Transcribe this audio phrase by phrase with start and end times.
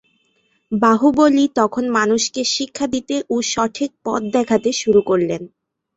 [0.71, 5.41] বাহুবলী তখন মানুষকে শিক্ষা দিতে ও সঠিক পথ দেখাতে শুরু করলেন।